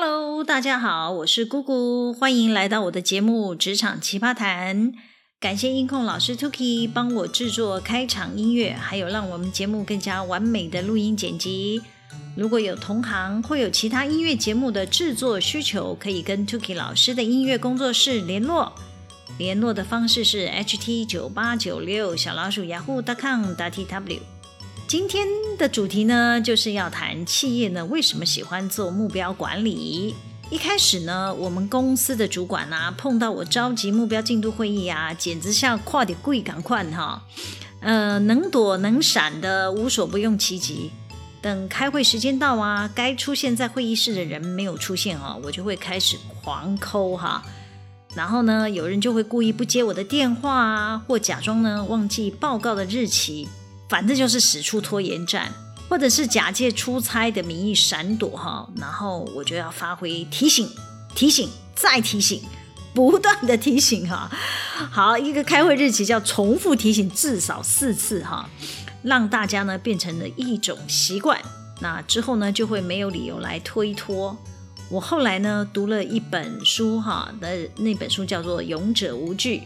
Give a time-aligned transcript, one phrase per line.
[0.00, 4.92] Hello，大家好，我是姑姑，欢迎来到我的节目《职场奇葩谈》。
[5.40, 11.82] 感谢音控老师 Tuki 帮我制作开场音乐，还有让我们节目更加完美的录音剪辑。
[12.36, 18.72] 如果有同行或有其他音乐节目的制作需求，可以跟 Tuki 老师的音乐工作室联络。
[19.36, 24.37] 联络的方式是 ht 九八九六小老鼠 yahoo.com.tw。
[24.88, 25.28] 今天
[25.58, 30.14] 的主题呢，就是要谈企业呢为什么喜欢做目标管理。
[30.48, 37.22] 一开始呢，我们公司的主管啊，碰到我召集目标进度会议啊，简直像跨点柜赶快哈，
[37.80, 40.90] 呃，能躲能闪的无所不用其极。
[41.42, 47.42] 等开会时间到啊，该出现在会议室的人没有出现啊，我就会开始狂抠哈。
[48.14, 53.46] 然后呢，有人就会故意不接我的电话啊，或假装呢忘记报告的日期。
[53.88, 55.52] 反正就是使出拖延战，
[55.88, 60.68] 或者是假借出差的名义闪躲哈，然后我就要发挥提醒、
[61.14, 62.42] 提醒再提醒，
[62.92, 64.30] 不断的提醒哈。
[64.90, 68.48] 好，一个开会日期叫重复提醒至少四次哈，
[69.02, 71.40] 让大家呢变成了一种习惯。
[71.80, 74.36] 那之后呢就会没有理由来推脱。
[74.90, 79.58] 我后来呢读了一本书哈，那那本书叫做《勇者无惧》。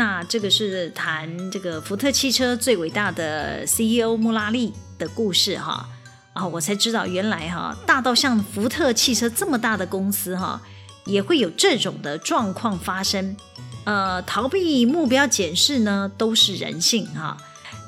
[0.00, 5.86] 那这个是谈这个福特汽车最伟大的 CEO 穆拉利的故事哈
[6.32, 10.58] 啊，我才知道原来哈大到像福特汽车这么大的公司哈
[11.04, 13.36] 也会有这种的状况发生，
[13.84, 17.36] 呃，逃避目标检视呢都是人性哈。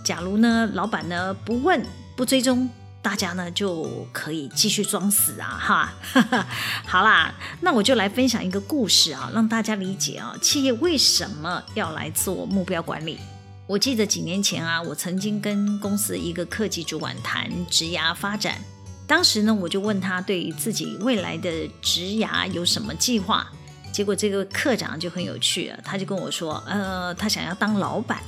[0.04, 1.82] 假如呢老板呢不问
[2.14, 2.68] 不追踪。
[3.02, 5.92] 大家呢就可以继续装死啊，哈，
[6.86, 13.18] 好啦，那我就来分享一个故事啊，让大家理解啊，企业为什么要来做目标管理。
[13.66, 18.56] 我记得几年前啊，我曾经跟公司一个科技主管谈职涯发展，
[19.04, 23.50] 当时呢，我就问他对于自己未来的职涯有什么计划，
[23.92, 28.20] 结果这个科长就很有趣啊，他就跟我说，呃，他想要当老板，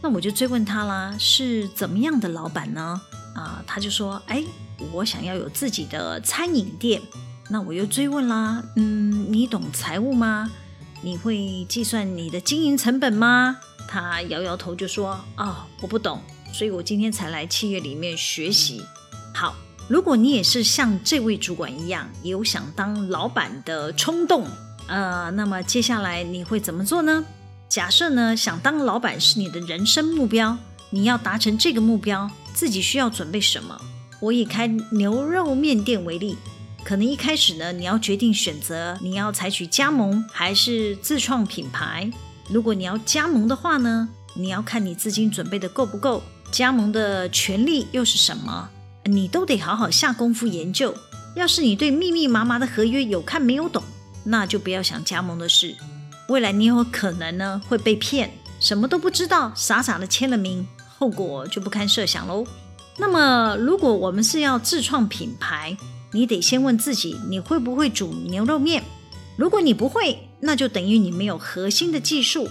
[0.00, 3.00] 那我就追问他啦，是怎么样的老板呢？
[3.34, 4.44] 啊、他就说：“哎，
[4.92, 7.00] 我想要有自己的餐饮店。”
[7.48, 10.50] 那我又追问啦：“嗯，你懂财务吗？
[11.02, 13.56] 你会计算你的经营成本吗？”
[13.88, 18.82] 他摇摇头就说：“哦，我不懂，所以我今天才来企业里面学习。”
[19.34, 19.56] 好，
[19.88, 24.46] 如果你也是像这位主管一样，有想当老板的冲动，
[24.86, 27.24] 呃，那么接下来你会怎么做呢？
[27.68, 30.56] 假设呢，想当老板是你的人生目标，
[30.90, 32.30] 你要达成这个目标。
[32.60, 33.80] 自己需要准备什么？
[34.20, 36.36] 我以开牛肉面店为例，
[36.84, 42.10] 可能一开始呢，你要决定选择你要采取加盟还是自创品牌。
[42.50, 46.22] 如果你要加盟的话呢，你要看你资金准备的够不够，
[46.52, 48.68] 加盟的权利又是什么，
[49.04, 50.94] 你都得好好下功夫研究。
[51.34, 53.82] 要是你对密密麻麻的合约有看没有懂，
[54.24, 55.74] 那就不要想加盟的事。
[56.28, 60.68] 未来你有可能呢会被骗，什么都不知道，傻傻的签了名。
[61.00, 62.44] 后果就不堪设想喽。
[62.98, 65.74] 那么，如果我们是要自创品牌，
[66.12, 68.84] 你得先问自己，你会不会煮牛肉面？
[69.36, 72.46] 如果你不会，那就等于你没有核心的技术。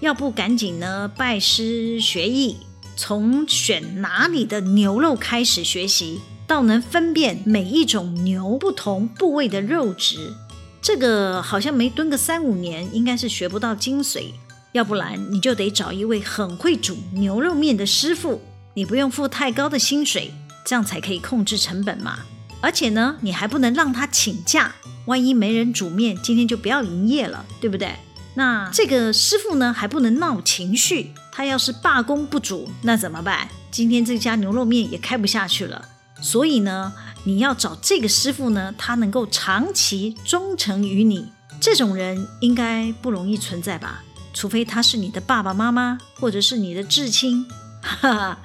[0.00, 2.58] 要不赶紧呢拜师学艺，
[2.94, 10.34] 从选哪里的牛肉开始学习，到能分辨每一种牛不同部位的肉质。
[10.82, 14.32] 这个好像没蹲个三五年，应该是学不到精髓。
[14.74, 18.40] 要不然你就得找一位很会煮牛肉面的师傅，
[18.74, 22.18] 你不用付太高的薪水，这样才可以控制成本嘛。
[22.60, 24.74] 而且呢，你还不能让他请假，
[25.06, 27.94] 万一没人煮面，今天就不要营业了，对不对？
[28.34, 33.46] 那这个师傅呢，还不能闹情绪，他要是罢工不煮，那怎么办？
[33.70, 35.88] 今天这家牛肉面也开不下去了。
[36.20, 36.92] 所以呢，
[37.22, 41.28] 你要找这个师傅呢，他能够长期忠诚于你，
[41.60, 44.02] 这种人应该不容易存在吧？
[44.34, 47.46] 除非他是你的爸爸妈妈，或者是你的至亲，
[47.80, 48.38] 哈哈。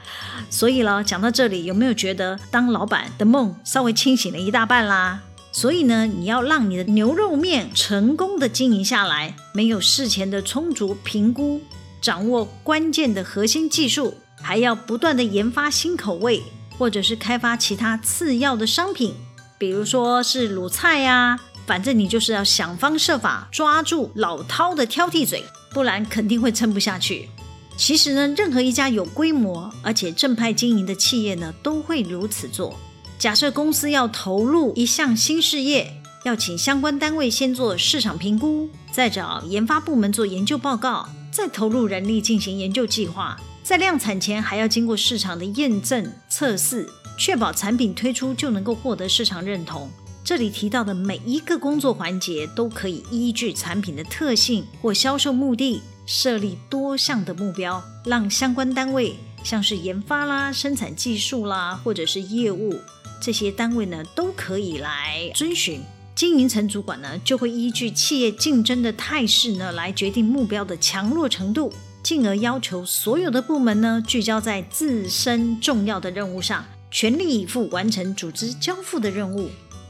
[0.49, 5.19] 所以了，讲到这里，有没有觉得当老板的梦稍微清醒了一大半啦？
[5.51, 11.59] 所以呢，你要让你的牛肉面成功的经营下来，没有事前的充足评估，
[11.99, 16.43] 掌握关键的核心技术，还要不断的研发新口味，
[16.77, 19.15] 或者是开发其他次要的商品，
[19.57, 25.43] 比如说是卤菜呀，反正你就是要想方设法抓住老饕的挑剔嘴。
[25.71, 27.29] 不然肯定会撑不下去。
[27.77, 32.77] 其实呢，任何一家有规模而且正派经营的企业呢，都会如此做。
[33.17, 49.89] 假设公司要投入一项新事业，要请相关单位先做市场评估，再找研发部门做研究报告，再投入人力进行研究计划，在量产前还要经过市场的验证测试，确保产品推出就能够获得市场认同。
[50.29, 62.79] 这里提到的每一个工作环节都可以依据产品的特性或销售目的设立多项的目标，让相关单位，像是研发啦、生产技术啦，或者是业务
[63.19, 65.81] 这些单位呢，都可以来遵循。
[66.13, 71.73] 经营层主管呢，就会依据企业竞争的态势呢，来决定目标的强弱程度，
[72.03, 79.49] 进而要求所有的部门呢，聚焦在自身重要的任务上，全力以赴完成组织交付的任务。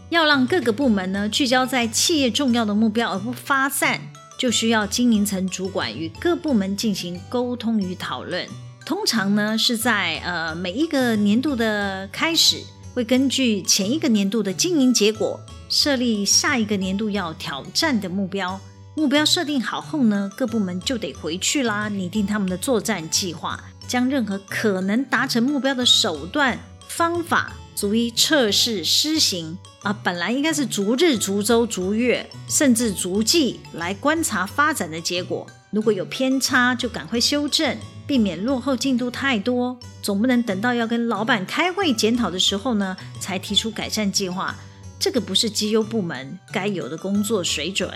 [0.09, 4.01] 要让各个部门呢，聚焦在企业重要的目标而不发散，
[4.37, 8.47] 就需要经营层主管与各部门进行沟通与讨论。
[8.85, 12.63] 通常呢，是在呃每一个年度的开始，
[12.93, 15.39] 会根据前一个年度的经营结果。
[15.71, 18.59] 设立下一个年度要挑战的目标，
[18.95, 26.57] 目标设定好后呢，各部门就得回去啦，拟定他们的作战计划，将任何可能达成目标的手段
[26.87, 29.93] 方法逐一测试施行啊。
[30.03, 35.45] 本来应该是逐日、逐周、逐月，甚至逐季来观察发展的结果。
[35.71, 37.77] 如果有偏差，就赶快修正，
[38.07, 39.77] 避免落后进度太多。
[40.01, 44.55] 总不能等到要跟老板开会检讨的时候呢，才提出改善计划。
[44.99, 47.89] 这个不是绩优部门该有的工作水准，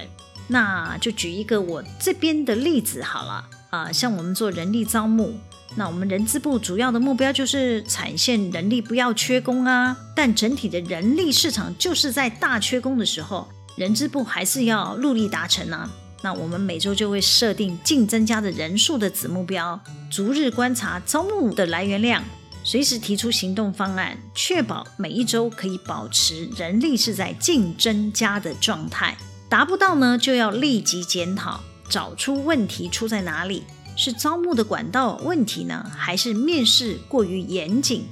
[0.48, 5.34] 那就举一个我这边的例子好了啊，像我们做人力招募，
[5.76, 15.90] 那我们人资部主要的目标就是产线人力不要缺工啊，但整体的人力市场就是在大缺工的时候，人资部还是要努力达成啊。
[16.22, 19.78] 那我们每周就会设定净增加的人数的子目标，
[20.10, 22.24] 逐日观察招募的来源量。
[22.64, 29.18] 随时提出行动方案，确保每一周可以保持人力是在净增加的状态。
[29.50, 31.60] 达不到呢，就要立即检讨，
[31.90, 33.64] 找出问题出在哪里，
[33.96, 38.06] 是招募的管道问题呢，还是面试过于严谨，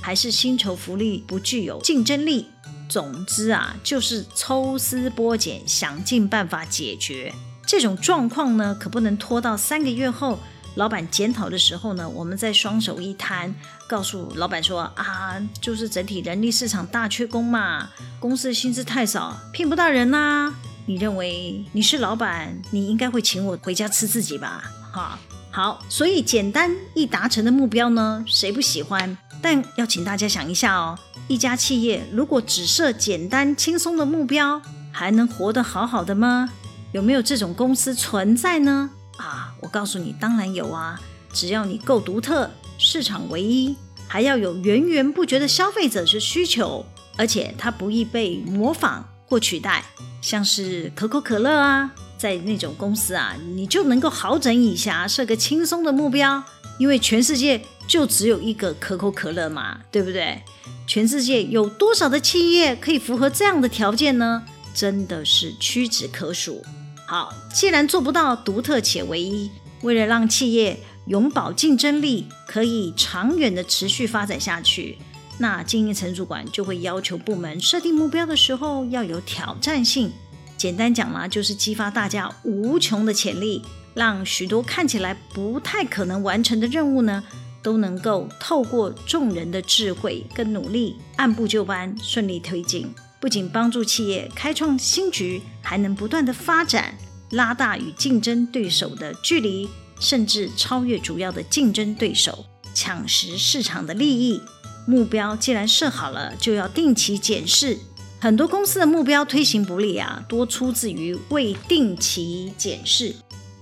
[0.00, 2.46] 还是薪酬福利不具有竞争力？
[2.88, 7.32] 总之啊，就是抽丝剥茧，想尽办法解决
[7.66, 10.38] 这种状况呢，可不能拖到三个月后。
[10.74, 13.52] 老板检讨的时候呢，我们再双手一摊，
[13.88, 20.54] 告诉老板说啊，就是整体人力市场大缺工嘛，公司薪资太少，聘不到人呐、
[20.86, 24.62] 你认为你是老板，你应该会请我回家吃自己吧？
[24.98, 25.18] 哈，
[25.52, 29.16] 好，所以简单易达成的目标呢，谁不喜欢？
[29.40, 30.98] 但要请大家想一下哦，
[31.28, 34.60] 一家企业如果只设简单轻松的目标，
[34.90, 36.50] 还能活得好好的吗？
[36.90, 38.90] 有没有这种公司存在呢？
[39.18, 41.00] 啊，我告诉你，当然有啊！
[41.32, 43.76] 只要你够独特，市场唯一，
[44.08, 46.84] 还要有源源不绝的消费者是需求，
[47.16, 49.84] 而且它不易被模仿或取代。
[50.20, 56.42] 像是可口可乐啊，在那种公司啊，你就能够好整以暇，设个轻松的目标，
[56.78, 60.42] 因为全世界就只有一个可口可乐嘛，对不对？
[60.86, 64.42] 全世界有多少的企业可以符合这样的条件呢？
[64.74, 66.62] 真的是屈指可数。
[67.06, 69.50] 好，既然做不到独特且唯一，
[69.82, 74.98] 为了让企业永葆竞争力，可以长远的持续发展下去，
[75.38, 80.12] 那经营层主管就会要求部门设定目标的时候要有挑战性。
[80.58, 83.62] 简单讲嘛，就是激发大家无穷的潜力，
[83.94, 87.22] 让许多看起来不太可能完成的任务呢，
[87.62, 92.92] 都能够透过众人的智慧跟努力，按部就班顺利推进。
[93.20, 96.94] 不仅帮助企业开创新局，还能不断的发展，
[97.30, 99.68] 拉大与竞争对手的距离，
[100.00, 104.40] 甚至超越主要的竞争对手，抢食市场的利益。
[104.86, 107.78] 目标既然设好了，就要定期检视。
[108.20, 113.14] 很多公司的目标推行不力啊，多出自于未定期检视。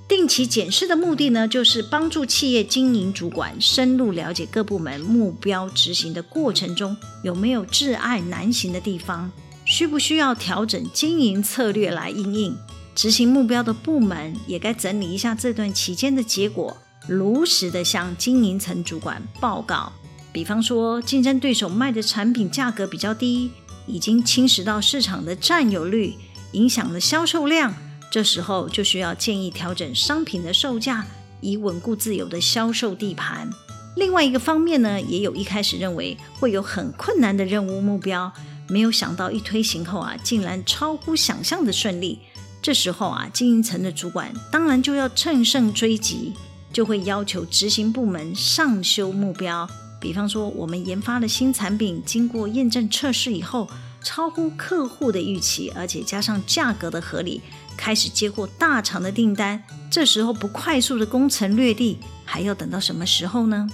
[0.09, 9.31] 定期检视的目的呢，就是帮助企业经营主管深入了解各部门目标执行的过程中有没有窒碍难行的地方。
[9.65, 12.57] 需不需要调整经营策略来应应
[12.95, 16.75] 执行目标的部门，也该整理一下这段期间的结果，
[17.09, 19.93] 如实的向经营层主管报告。
[20.33, 23.51] 比方说，竞争对手卖的产品价格比较低，
[23.87, 26.15] 已经侵蚀到市场的占有率，
[26.53, 27.75] 影响了销售量。
[28.11, 31.05] 这时候就需要建议调整商品的售价，
[31.41, 33.51] 以稳固自有的销售地盘。
[33.97, 38.33] 另外一个方面呢，也有一开始认为会有很困难的任务目标。
[38.69, 42.19] 没有想到一推行后啊，竟然超乎想象的顺利。
[42.61, 46.33] 这时候啊，经营层的主管当然就要乘胜追击，
[46.73, 49.69] 就会要求执行部门上修目标。
[50.07, 53.69] 比方说，我们研发了新产品，经过验证测试以后，
[54.05, 57.43] 超乎客户的预期，而且加上价格的合理，
[57.77, 59.61] 开始接获大厂的订单。
[59.91, 63.69] 这时候不快速的攻城略地，还要等到什么时候呢？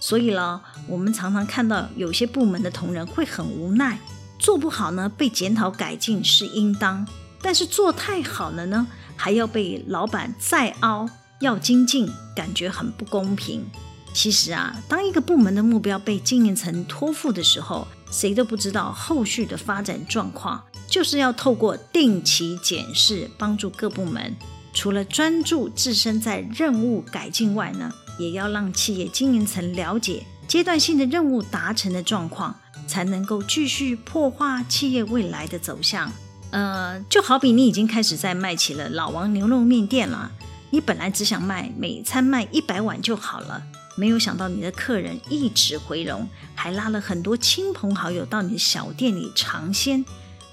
[0.00, 4.00] 所以了，我们常常看到有些部门的同仁会很无奈。
[4.36, 7.06] 做不好呢，被检讨改进是应当；
[7.40, 11.08] 但是做太好了呢，还要被老板再凹，
[11.38, 13.64] 要精进，感觉很不公平。
[14.12, 24.34] 其实啊，当一个部门的目标被经营层托付的时候，谁都不知道后续的发展状况，就是要透过定期检视，帮助各部门
[24.72, 32.54] 除了专注自身在任务改进外呢，也要让企业经营层了解阶段性的任务达成的状况。
[32.86, 36.10] 才能够继续破坏企业未来的走向。
[36.50, 40.32] 呃，就好比你已经开始在卖起了老王牛肉面店了，
[40.70, 43.62] 你本来只想卖每餐卖一百碗就好了，
[43.98, 50.04] 没有想到你的客人一直回笼，还拉了很多亲朋好友到你的小店里尝鲜。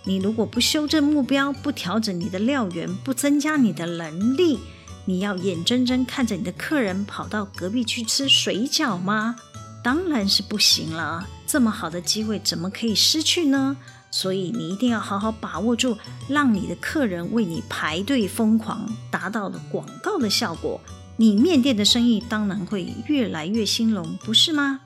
[0.04, 4.60] 你如果不修正目标，不调整你的料源，不增加你的能力，
[5.06, 9.36] 你要眼睁睁看着你的客人跑到隔壁去吃水饺吗？
[9.84, 11.28] 当然是不行了。
[11.46, 13.78] 这么好的机会怎么可以失去呢？
[14.10, 15.96] 所以你一定要好好把握住，
[16.28, 20.82] 让你的客人为你排队疯狂，达到了广告的效果。
[21.18, 24.82] 你面店的生意当然会越来越兴隆，不是吗？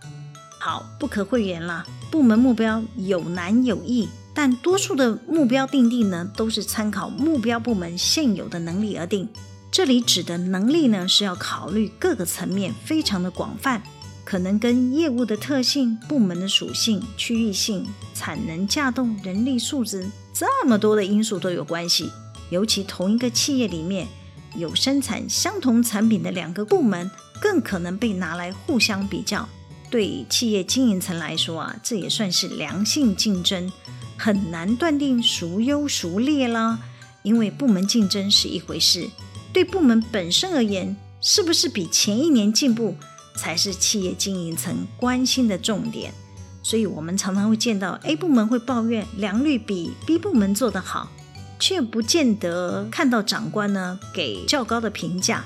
[0.59, 9.27] 好，不可讳言啦，部门目标有难有易，但多数的目标定定呢，都是参考目标部门现有的能力而定。
[9.71, 13.81] 这里指的能力呢，是要考虑各个层面，非常的广泛。
[14.25, 22.11] 可能跟业务的特性、部门的属性、区域性、产能架动、人力素质这么多的因素都有关系。
[22.51, 24.07] 尤其同一个企业里面
[24.55, 27.09] 有生产相同产品的两个部门，
[27.41, 29.47] 更可能被拿来互相比较。
[29.89, 33.71] 对企业经营层来说啊，这也算是良性竞争，
[34.17, 36.79] 很难断定孰优孰劣啦。
[37.23, 39.09] 因为部门竞争是一回事，
[39.51, 42.95] 对部门本身而言，是不是比前一年进步？
[43.35, 46.13] 才是企业经营层关心的重点，
[46.61, 51.09] 所以我们常常会见到 A 部门会抱怨良率比 B 部门做得好，
[51.59, 55.43] 却不见得看到长官呢给较高的评价。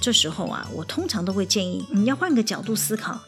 [0.00, 3.18] 这时候啊，我通常都会建议你要换个角度思考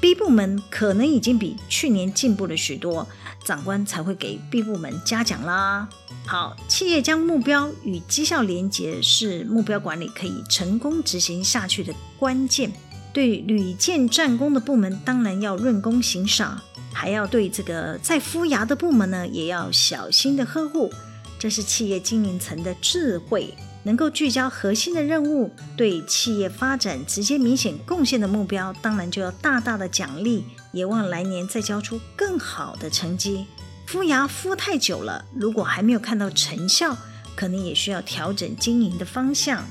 [0.00, 3.06] ，B 部门可能已经比去年进步了许多，
[3.44, 5.86] 长官才会给 B 部门嘉奖啦。
[6.24, 12.72] 好，企业将目标与绩效连结，是目标管理可以成功执行下去的关键。
[13.12, 16.58] 对屡建战功的部门，当然要论功行赏，
[16.94, 20.90] 还要对这个在敷牙的部门呢，也要小心的呵护。
[21.42, 33.46] 这是企业经营层的智慧，能够聚焦核心的任务，对企业发展直接明显贡献的目标，当然就要大大的奖励，也望来年再交出更好的成绩。
[33.86, 36.96] 敷牙敷太久了，如果还没有看到成效，
[37.34, 39.64] 可能也需要调整经营的方向。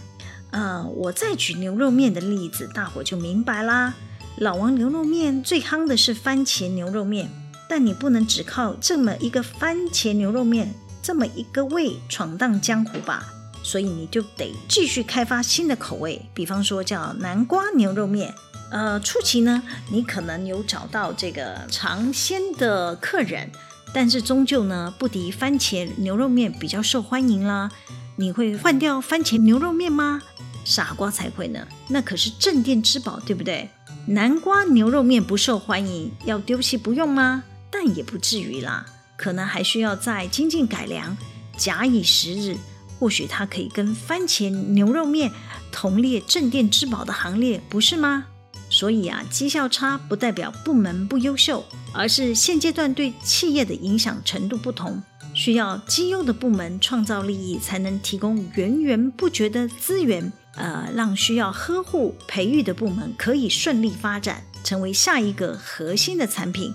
[0.49, 3.93] 呃，我再举牛肉面的例子，大伙就明白啦。
[4.35, 7.29] 老王牛肉面最夯的是番茄牛肉面，
[7.69, 13.25] 但你不能只靠这么一个番茄牛肉面这么一个味闯荡江湖吧？
[13.63, 18.34] 所以你就得继续开发新的口味，比方说叫南瓜牛肉面。
[18.72, 23.51] 呃，初期呢，你可能有找到这个尝鲜的客人，
[23.93, 27.70] 但是终究呢，不敌番茄牛肉面比较受欢迎啦。
[28.15, 30.22] 你会换掉番茄牛肉面吗？
[30.63, 33.70] 傻瓜才会呢，那可是镇店之宝，对不对？
[34.08, 37.43] 南瓜牛肉面不受欢迎，要丢弃不用吗？
[37.70, 38.86] 但也不至于啦，
[39.21, 41.15] 可能还需要再精进改良，
[41.55, 42.57] 假以时日，
[42.99, 45.31] 或许它可以跟番茄牛肉面
[45.71, 48.25] 同列镇店之宝的行列，不是吗？
[48.71, 51.63] 所以啊，绩效差不代表部门不优秀，
[51.93, 54.99] 而是现阶段对企业的影响程度不同。
[55.33, 66.73] 需要绩优的部门创造利益，才能提供源源不绝的资源，呃，让需要呵护培育的部门可以顺利发展，成为下一个核心的产品。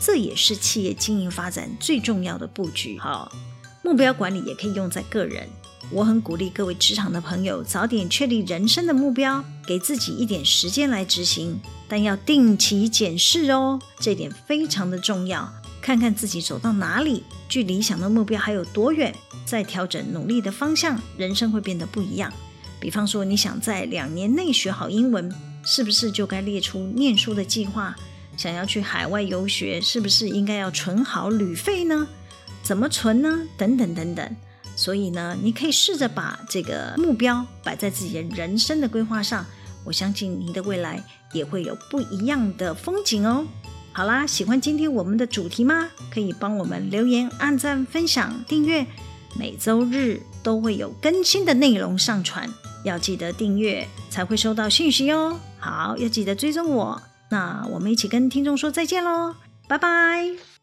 [0.00, 2.98] 这也是企业经营发展最重要的布局。
[2.98, 3.30] 好，
[3.82, 5.48] 目标管理也可以用在个人。
[5.90, 15.50] 我很鼓励各位职场的朋友早点确立人生的目标，给自己一点时间来执行，但要定期检视哦，这点非常的重要。
[15.80, 19.14] 看看自己走到哪里，距理想的目标还有多远，
[19.46, 22.30] 再调整努力的方向，人生会变得不一样。
[22.78, 27.96] 比方说，你想在两年内学好英文，是不是就该列出念书的计划？
[28.38, 32.06] 想要去海外游学，是不是应该要存好旅费呢？
[32.62, 33.40] 怎么存呢？
[33.58, 34.36] 等等等等。
[34.76, 39.44] 所以呢，你可以试着把这个目标摆在自己的人生的规划上，
[39.84, 41.02] 我相信你的未来
[41.32, 43.44] 也会有不一样的风景哦。
[43.92, 45.88] 好啦，喜欢今天我们的主题吗？
[46.08, 48.86] 可以帮我们留言、按赞、分享、订阅，
[49.36, 52.48] 每周日都会有更新的内容上传，
[52.84, 55.40] 要记得订阅才会收到讯息哦。
[55.58, 59.34] 好，要记得追踪我，那我们一起跟听众说再见喽，
[59.66, 60.57] 拜拜。